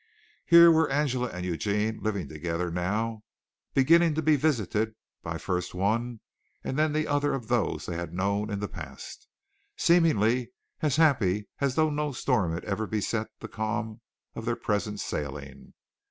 Here 0.47 0.71
were 0.71 0.89
Angela 0.89 1.27
and 1.29 1.45
Eugene 1.45 1.99
living 2.01 2.27
together 2.27 2.71
now, 2.71 3.21
beginning 3.75 4.15
to 4.15 4.23
be 4.23 4.35
visited 4.35 4.95
by 5.21 5.37
first 5.37 5.75
one 5.75 6.21
and 6.63 6.75
then 6.75 6.91
the 6.91 7.05
other 7.07 7.35
of 7.35 7.49
those 7.49 7.85
they 7.85 7.97
had 7.97 8.11
known 8.11 8.49
in 8.49 8.61
the 8.61 8.67
past, 8.67 9.27
seemingly 9.77 10.53
as 10.81 10.95
happy 10.95 11.49
as 11.59 11.75
though 11.75 11.91
no 11.91 12.13
storm 12.13 12.51
had 12.55 12.65
ever 12.65 12.87
beset 12.87 13.27
the 13.41 13.47
calm 13.47 14.01
of 14.33 14.45
their 14.45 14.55
present 14.55 14.99
sailing. 14.99 15.73